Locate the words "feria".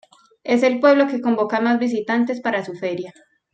2.73-3.13